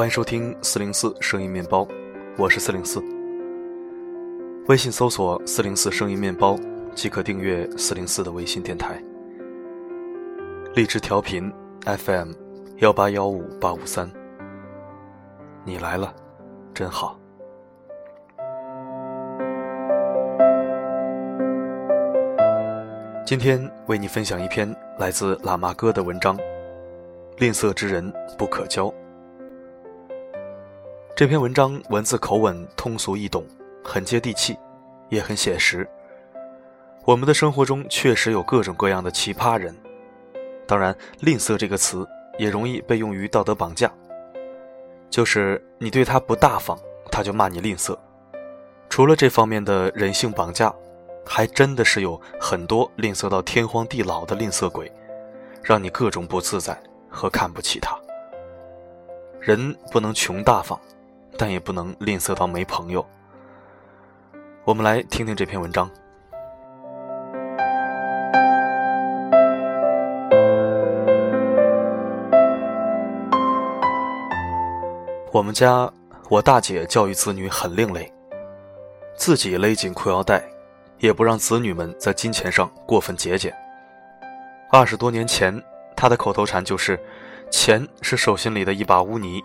[0.00, 1.86] 欢迎收听四零四声音面包，
[2.38, 3.04] 我是四零四。
[4.66, 6.56] 微信搜索“四零四声音面包”
[6.96, 8.98] 即可订阅四零四的微信电台。
[10.72, 11.52] 荔枝调频
[11.84, 12.32] FM
[12.78, 14.10] 幺八幺五八五三，
[15.66, 16.14] 你来了，
[16.72, 17.20] 真好。
[23.26, 26.38] 今天为你分享一篇来自喇嘛哥的文章：
[27.36, 28.90] 吝啬之人不可交。
[31.20, 33.44] 这篇文章文字口吻通俗易懂，
[33.84, 34.58] 很接地气，
[35.10, 35.86] 也很写实。
[37.04, 39.76] 我们的生活中确实有各种各样的奇葩人，
[40.66, 43.92] 当然，吝啬这个词也容易被用于道德绑架，
[45.10, 46.78] 就是你对他不大方，
[47.12, 47.94] 他就骂你吝啬。
[48.88, 50.74] 除了这方面的人性绑架，
[51.26, 54.90] 还真的是有很多吝啬到天荒地老的吝啬鬼，
[55.62, 57.94] 让你各种不自在和看不起他。
[59.38, 60.80] 人不能穷大方。
[61.40, 63.02] 但也不能吝啬到没朋友。
[64.62, 65.90] 我们来听听这篇文章。
[75.32, 75.90] 我们家
[76.28, 78.12] 我大姐教育子女很另类，
[79.16, 80.44] 自己勒紧裤腰带，
[80.98, 83.50] 也不让子女们在金钱上过分节俭。
[84.70, 85.58] 二十多年前，
[85.96, 87.00] 她的口头禅就是
[87.50, 89.42] ：“钱是手心里的一把污泥。”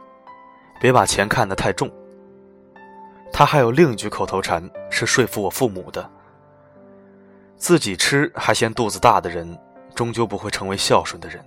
[0.79, 1.89] 别把钱看得太重。
[3.31, 6.09] 他还有另一句口头禅是说服我父母的：
[7.57, 9.57] 自己吃还嫌肚子大的人，
[9.93, 11.43] 终究不会成为孝顺的人。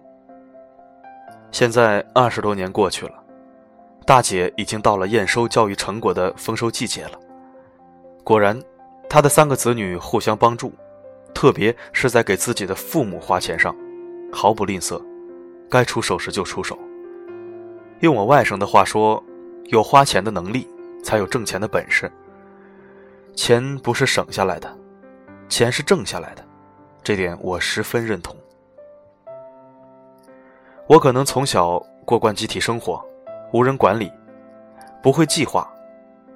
[1.50, 3.14] 现在二十多年过去了，
[4.04, 7.12] 大姐已经到了验收教育成果的丰收季节了。
[8.22, 8.60] 果然，
[9.08, 10.72] 她的三个子女互相帮助，
[11.34, 13.74] 特别是在给自己的父母花钱上，
[14.30, 15.02] 毫不吝啬，
[15.70, 16.78] 该出手时就出手。
[18.00, 19.22] 用我外甥的话说，
[19.66, 20.68] 有花钱的能力，
[21.02, 22.10] 才有挣钱的本事。
[23.34, 24.72] 钱不是省下来的，
[25.48, 26.44] 钱是挣下来的，
[27.02, 28.36] 这点我十分认同。
[30.86, 33.04] 我可能从小过惯集体生活，
[33.52, 34.10] 无人管理，
[35.02, 35.68] 不会计划，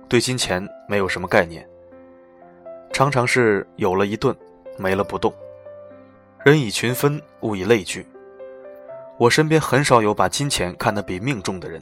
[0.09, 1.67] 对金钱没有什么概念，
[2.93, 4.37] 常常是有了一顿，
[4.77, 5.33] 没了不动。
[6.45, 8.05] 人以群分，物以类聚。
[9.23, 11.81] 我身边很少有把金钱看得比命重的人，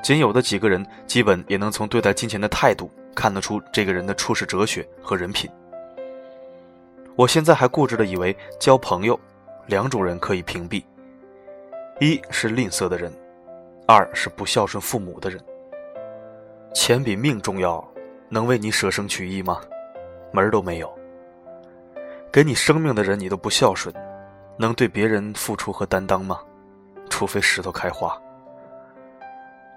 [0.00, 5.50] 仅有的几个人，基本也能从对待金钱的态度看得出这个人的处世哲学和人品。
[7.16, 9.18] 我现在还固执的以为交朋友，
[9.66, 10.84] 两种人可以屏蔽：
[11.98, 13.12] 一是吝啬的人，
[13.88, 15.40] 二是不孝顺父母的人。
[16.72, 17.84] 钱比命重要，
[18.28, 19.60] 能为你舍生取义吗？
[20.30, 20.88] 门儿都没有。
[22.30, 23.92] 给你生命的人，你都不孝顺。
[24.60, 26.38] 能对别人付出和担当吗？
[27.08, 28.14] 除非石头开花。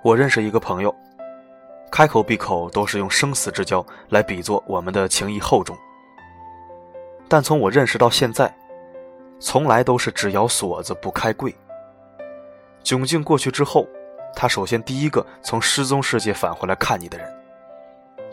[0.03, 0.93] 我认识一个朋友，
[1.89, 5.73] 开口闭口都是用生死之交来比作我们的情谊厚重。
[7.29, 8.53] 但从我认识到现在，
[9.39, 11.55] 从来都是只咬锁子不开柜。
[12.83, 13.87] 窘境过去之后，
[14.35, 17.33] 他首先第一个从失踪世界返回来看你的人，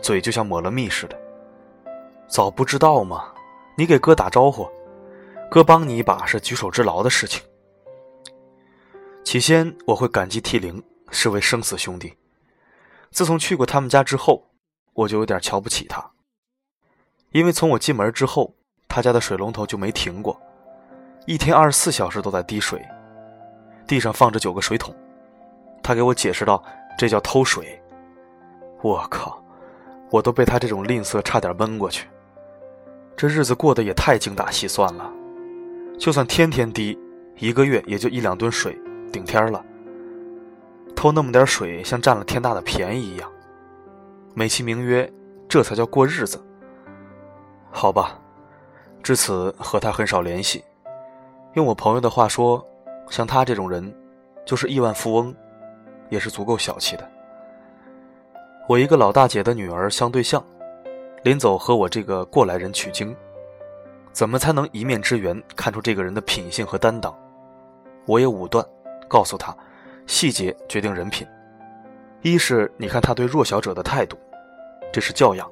[0.01, 1.17] 嘴就像抹了蜜似的。
[2.27, 3.31] 早不知道吗？
[3.77, 4.69] 你给哥打招呼。
[5.51, 7.43] 哥帮你一把是举手之劳的事情。
[9.21, 12.13] 起先我会感激涕零，视为生死兄弟。
[13.11, 14.49] 自从去过他们家之后，
[14.93, 16.09] 我就有点瞧不起他。
[17.31, 18.55] 因为从我进门之后，
[18.87, 20.41] 他家的水龙头就没停过，
[21.25, 22.81] 一天二十四小时都在滴水，
[23.85, 24.95] 地上放着九个水桶。
[25.83, 26.63] 他给我解释道
[26.97, 27.77] ：“这叫偷水。”
[28.81, 29.43] 我靠，
[30.11, 32.07] 我都被他这种吝啬差点闷过去。
[33.17, 35.11] 这日子过得也太精打细算了。
[36.01, 36.97] 就算天天滴，
[37.37, 38.75] 一个月也就一两吨水，
[39.13, 39.63] 顶天了。
[40.95, 43.31] 偷那么点水，像占了天大的便宜一样，
[44.33, 45.07] 美其名曰
[45.47, 46.43] 这才叫过日子。
[47.69, 48.19] 好吧，
[49.03, 50.63] 至此和他很少联系。
[51.53, 52.67] 用我朋友的话说，
[53.11, 53.95] 像他这种人，
[54.43, 55.31] 就是亿万富翁，
[56.09, 57.07] 也是足够小气的。
[58.67, 60.43] 我一个老大姐的女儿相对象，
[61.21, 63.15] 临走和我这个过来人取经。
[64.11, 67.17] 怎么才能一面之缘看出这个人的品性和担当？
[68.05, 68.65] 我也武断，
[69.07, 69.55] 告诉他，
[70.05, 71.25] 细节决定人品。
[72.21, 74.17] 一是你看他对弱小者的态度，
[74.91, 75.47] 这是教养；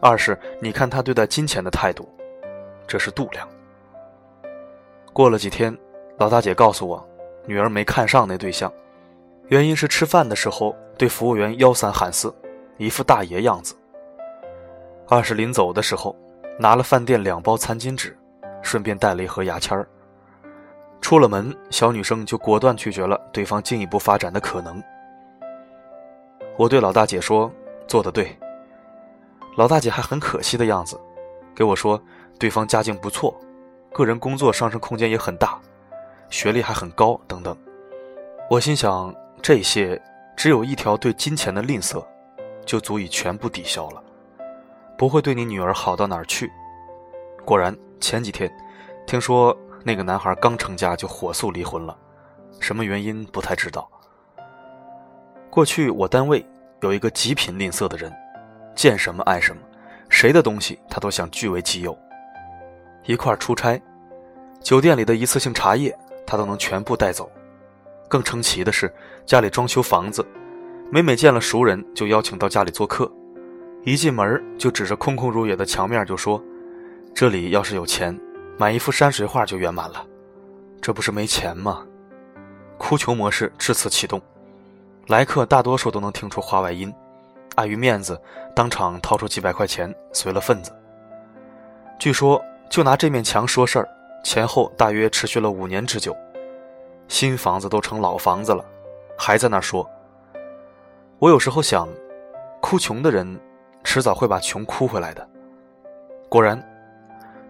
[0.00, 2.08] 二是你看他对待金钱的态度，
[2.86, 3.48] 这是度量。
[5.12, 5.76] 过了几天，
[6.18, 7.04] 老大姐告诉我，
[7.46, 8.72] 女儿没看上那对象，
[9.48, 12.34] 原因是吃饭的时候对服务员吆三喊四，
[12.76, 13.74] 一副大爷样子；
[15.08, 16.14] 二是临走的时候。
[16.62, 18.16] 拿了饭店两包餐巾纸，
[18.62, 19.84] 顺便带了一盒牙签儿。
[21.00, 24.80] 出了门，小女生就果断拒绝了对方进一步发展的可能，
[26.56, 27.50] 我对老大姐说
[27.88, 28.38] ：“做的对。”
[29.58, 30.96] 老大姐还很可惜的样子，
[31.52, 32.00] 给我说
[32.38, 33.36] 对方家境不错，
[33.92, 35.58] 个人工作上升空间也很大，
[36.30, 37.58] 学历还很高等等。
[38.48, 39.12] 我心想，
[39.42, 40.00] 这些
[40.36, 42.06] 只有一条对金钱的吝啬，
[42.64, 44.00] 就足以全部抵消了，
[45.02, 46.48] 不会对你女儿好到哪儿去。
[47.44, 48.48] 果然，前几天
[49.04, 49.52] 听说
[49.82, 51.98] 那个男孩刚成家就火速离婚了，
[52.60, 53.90] 什么原因不太知道。
[55.50, 56.46] 过去我单位
[56.82, 58.12] 有一个极品吝啬的人，
[58.76, 59.60] 见什么爱什么，
[60.08, 61.98] 谁的东西他都想据为己有。
[63.04, 63.82] 一块出差，
[64.60, 65.92] 酒店里的一次性茶叶
[66.24, 67.28] 他都能全部带走。
[68.08, 68.88] 更称奇的是，
[69.26, 70.24] 家里装修房子，
[70.92, 73.10] 每每见了熟人就邀请到家里做客，
[73.84, 76.42] 一进门就指着空空如也的墙面就说
[77.12, 78.16] ：“这里要是有钱，
[78.56, 80.06] 买一幅山水画就圆满了。”
[80.80, 81.84] 这不是没钱吗？
[82.78, 84.20] 哭穷模式至此启动，
[85.08, 86.92] 来客大多数都能听出话外音，
[87.56, 88.20] 碍于面子，
[88.54, 90.72] 当场掏出几百块钱随了份子。
[91.98, 93.88] 据说，就拿这面墙说事儿，
[94.24, 96.16] 前后大约持续了五年之久。
[97.08, 98.64] 新房子都成老房子了，
[99.18, 99.88] 还在那说。
[101.18, 101.88] 我有时候想，
[102.60, 103.38] 哭穷的人，
[103.84, 105.28] 迟早会把穷哭回来的。
[106.28, 106.62] 果然，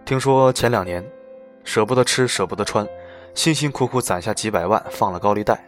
[0.05, 1.03] 听说前两年，
[1.63, 2.87] 舍不得吃舍不得穿，
[3.33, 5.63] 辛辛苦苦攒下几百万放了高利贷，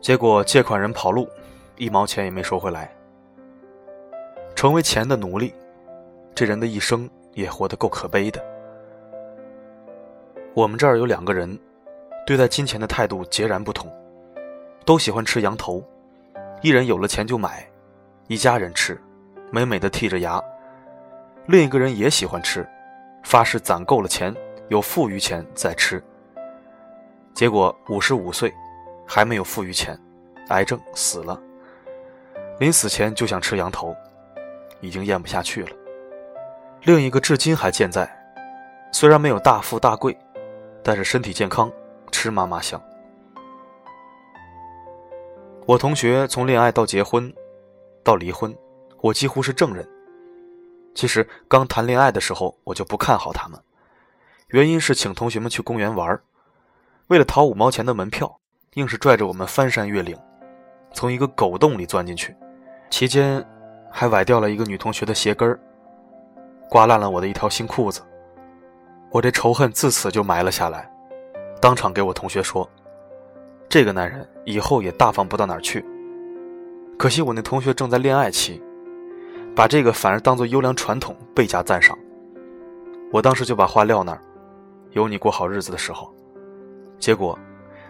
[0.00, 1.28] 结果借款人跑路，
[1.76, 2.92] 一毛钱也没收回来。
[4.54, 5.54] 成为钱的奴隶，
[6.34, 8.42] 这人的一生也活得够可悲的。
[10.54, 11.58] 我们这儿有两个人。
[12.26, 13.88] 对待金钱的态度截然不同，
[14.84, 15.80] 都喜欢吃羊头，
[16.60, 17.64] 一人有了钱就买，
[18.26, 19.00] 一家人吃，
[19.56, 20.38] 美美的剔着牙；
[21.46, 22.68] 另一个人也喜欢吃，
[23.24, 24.36] 发誓攒够了钱，
[24.68, 26.04] 有富余钱再吃。
[27.32, 28.52] 结果五十五岁，
[29.06, 29.98] 还没有富余钱，
[30.48, 31.40] 癌症死了。
[32.58, 33.96] 临死前就想吃羊头，
[34.82, 35.70] 已经咽不下去了。
[36.82, 38.06] 另一个至今还健在，
[38.92, 40.14] 虽然没有大富大贵，
[40.82, 41.72] 但是身体健康。
[42.12, 42.78] 吃嘛嘛香。
[45.66, 47.32] 我同学从恋爱到结婚，
[48.04, 48.54] 到离婚，
[49.06, 49.86] 我几乎是证人。
[50.94, 53.60] 其实刚谈恋爱的时候，我就不看好他们，
[54.48, 56.18] 原因是请同学们去公园玩，
[57.08, 58.40] 为了讨五毛钱的门票，
[58.74, 60.16] 硬是拽着我们翻山越岭，
[60.92, 62.34] 从一个狗洞里钻进去，
[62.90, 63.44] 期间
[63.90, 65.60] 还崴掉了一个女同学的鞋跟儿，
[66.68, 68.00] 刮烂了我的一条新裤子，
[69.10, 70.90] 我这仇恨自此就埋了下来。
[71.60, 72.68] 当场给我同学说
[73.68, 75.84] ：“这个男人以后也大方不到哪儿去。”
[76.98, 78.62] 可惜我那同学正在恋爱期，
[79.56, 81.98] 把这个反而当做优良传统，倍加赞赏。
[83.10, 84.20] 我当时就把话撂那儿
[84.92, 86.12] ：“有你过好日子的时候。”
[87.00, 87.38] 结果，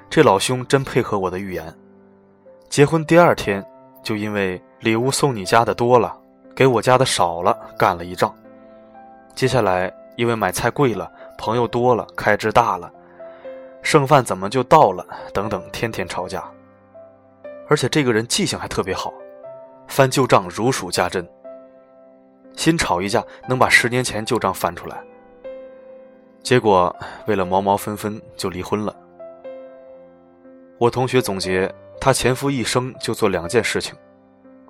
[0.08, 1.74] 这老兄真配合我的预言，
[2.68, 3.64] 结婚第二天
[4.00, 6.16] 就因为礼物送你家的多了，
[6.54, 8.32] 给我家的少了，干了一仗。
[9.34, 12.88] 接下来因为买菜贵了，朋友多了，开支大了。
[13.82, 15.04] 剩饭怎么就到了？
[15.34, 16.44] 等等，天天吵架，
[17.68, 19.12] 而且这个人记性还特别好，
[19.88, 21.28] 翻旧账如数家珍。
[22.56, 25.00] 新吵一架，能把十年前旧账翻出来。
[26.42, 26.94] 结果
[27.26, 28.96] 为了毛毛分分就离婚了。
[30.78, 33.94] 我同学总结，他前夫一生就做两件事情：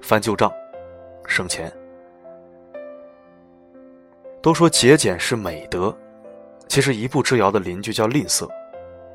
[0.00, 0.52] 翻旧账，
[1.26, 1.72] 省钱。
[4.42, 5.96] 都说节俭是美德，
[6.68, 8.48] 其实一步之遥的邻居叫吝啬。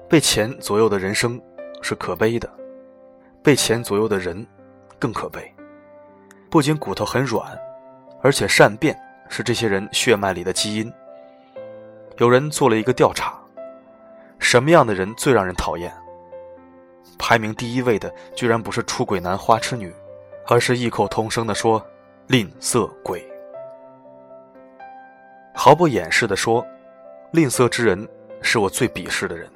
[0.09, 1.41] 被钱左右的人生
[1.81, 2.49] 是可悲的，
[3.41, 4.45] 被钱左右的人
[4.99, 5.41] 更可悲。
[6.49, 7.57] 不仅骨头很软，
[8.21, 8.97] 而且善变
[9.29, 10.91] 是这些人血脉里的基因。
[12.17, 13.33] 有人做了一个调查，
[14.39, 15.91] 什么样的人最让人讨厌？
[17.17, 19.93] 排名第一位的居然不是出轨男、花痴女，
[20.47, 21.83] 而是异口同声的说
[22.27, 23.23] “吝啬鬼”。
[25.53, 26.65] 毫不掩饰的说，
[27.31, 28.07] 吝啬之人
[28.41, 29.49] 是我最鄙视的人。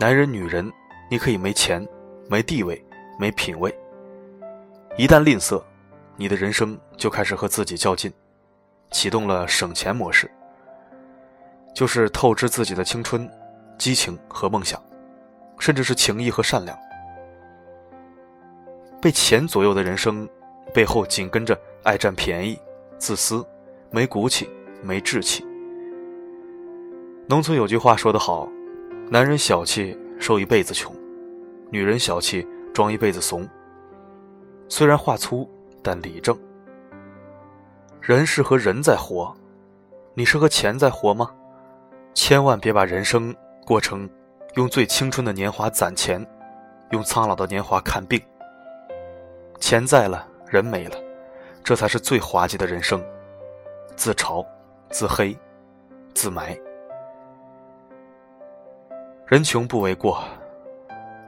[0.00, 0.70] 男人、女人，
[1.10, 1.86] 你可以没钱、
[2.28, 2.82] 没地位、
[3.18, 3.72] 没品位。
[4.96, 5.62] 一旦吝啬，
[6.20, 8.12] 你的人生就开始和自己较劲，
[8.90, 10.28] 启动了省钱模式，
[11.72, 13.30] 就是透支自己的青春、
[13.78, 14.82] 激情和梦想，
[15.60, 16.76] 甚至是情谊和善良。
[19.00, 20.28] 被钱左右的人生，
[20.74, 22.58] 背后紧跟着爱占便宜、
[22.98, 23.46] 自私、
[23.92, 24.50] 没骨气、
[24.82, 25.46] 没志气。
[27.28, 28.48] 农村有句话说得好。
[29.08, 30.92] 男人小气，受一辈子穷；
[31.70, 32.44] 女人小气，
[32.74, 33.48] 装一辈子怂。
[34.68, 35.48] 虽然话粗，
[35.82, 36.38] 但理正。
[38.00, 39.34] 人是和人在活，
[40.14, 41.30] 你是和钱在活吗？
[42.14, 43.34] 千万别把人生
[43.66, 44.08] 过成
[44.54, 46.26] 用最青春的年华攒钱，
[46.90, 48.20] 用苍老的年华看病。
[49.60, 50.96] 钱在了，人没了，
[51.62, 53.04] 这才是最滑稽的人生。
[53.94, 54.44] 自嘲，
[54.90, 55.36] 自黑，
[56.14, 56.58] 自埋。
[59.26, 60.24] 人穷不为过，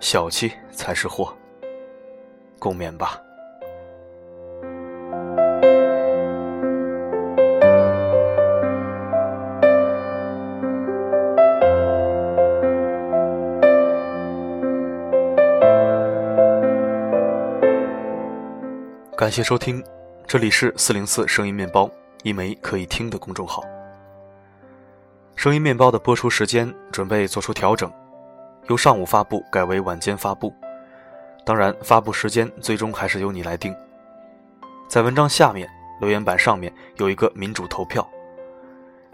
[0.00, 1.37] 小气才是祸。
[2.59, 3.21] 共勉吧。
[19.21, 19.85] 感谢收听，
[20.27, 21.91] 这里是四零四声音面包，
[22.23, 23.62] 一枚可以听的公众号。
[25.37, 27.93] 声音面包的播出时间准备做出调整，
[28.69, 30.55] 由上午发布改为晚间发布。
[31.45, 33.77] 当然，发布时间最终还是由你来定。
[34.89, 35.69] 在文章下面
[36.00, 38.09] 留言板上面有一个民主投票，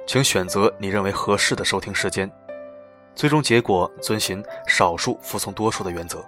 [0.06, 2.30] 请选择你认为合适的收听时间，
[3.16, 6.24] 最终结果遵循少数服从多数的原则。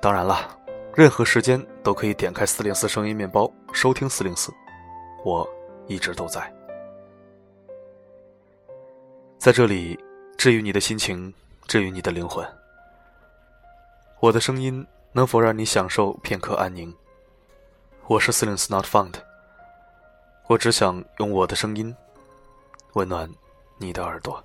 [0.00, 0.58] 当然了。
[0.96, 4.50] 任何时间都可以点开四零四声音面包收听四零四，
[5.26, 5.46] 我
[5.86, 6.50] 一直都在，
[9.36, 10.02] 在这里
[10.38, 11.34] 治愈你的心情，
[11.66, 12.42] 治愈你的灵魂。
[14.20, 16.90] 我的声音能否让你享受片刻安宁？
[18.06, 19.16] 我是四零四 Not Found，
[20.46, 21.94] 我只想用我的声音
[22.94, 23.30] 温暖
[23.76, 24.42] 你的耳朵。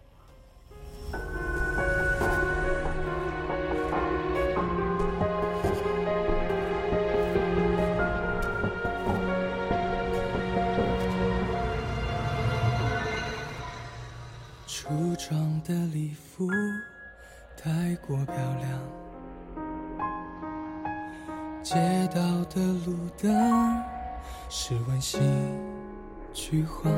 [26.52, 26.92] 橘黄，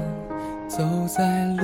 [0.67, 1.63] 走在路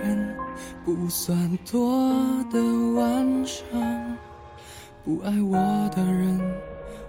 [0.00, 0.36] 人
[0.84, 2.08] 不算多
[2.52, 2.62] 的
[2.94, 3.64] 晚上，
[5.04, 5.58] 不爱我
[5.92, 6.40] 的人，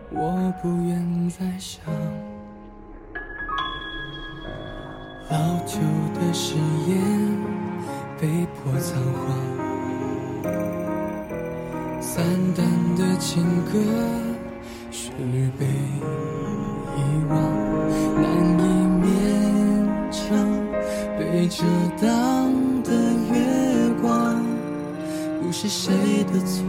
[0.09, 1.85] 我不愿再想。
[5.29, 5.77] 老旧
[6.15, 6.55] 的誓
[6.87, 7.53] 言。
[8.19, 9.37] 被迫仓皇，
[12.01, 12.23] 散
[12.55, 13.73] 淡的情歌，
[14.89, 15.65] 旋律被
[16.95, 17.35] 遗忘，
[18.21, 18.57] 难
[21.43, 21.61] 被遮
[22.01, 22.93] 挡的
[23.29, 24.41] 月光，
[25.41, 26.63] 不是谁的错，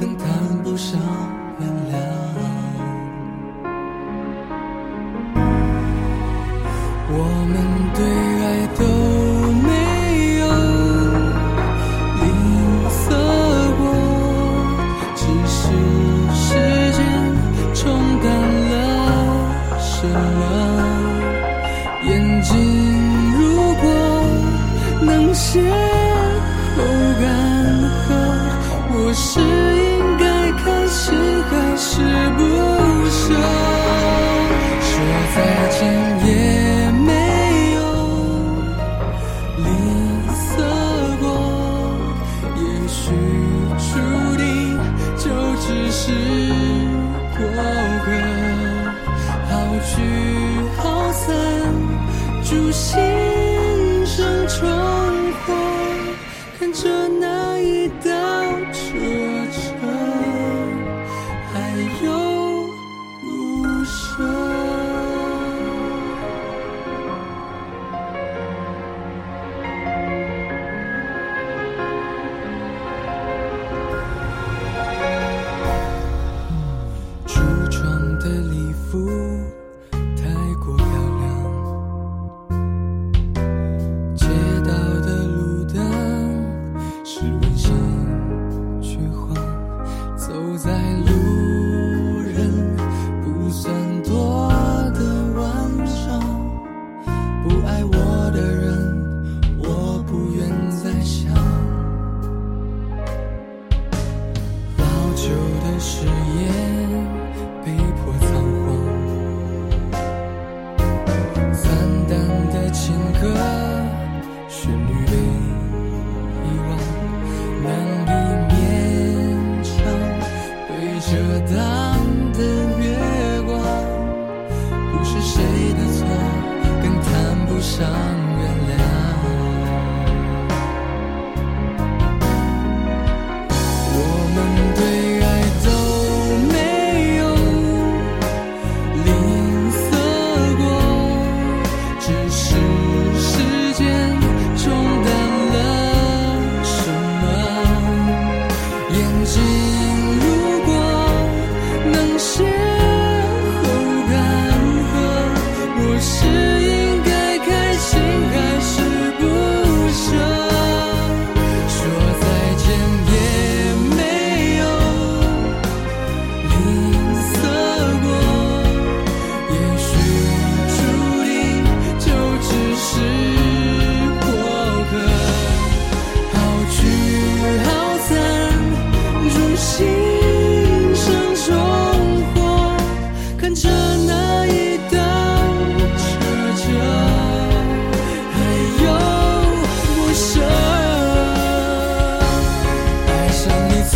[0.00, 0.96] 更谈不上。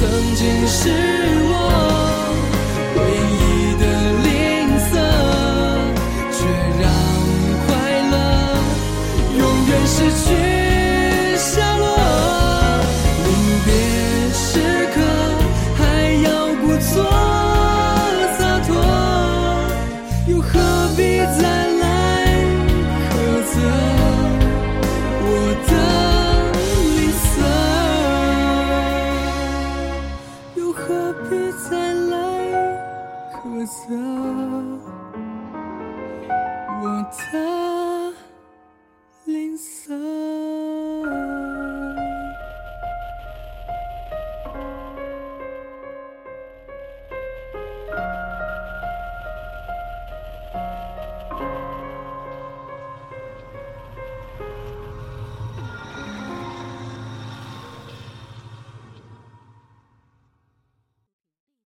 [0.00, 1.29] 曾经是
[33.66, 33.94] 色
[36.82, 36.86] 我
[37.32, 37.49] 的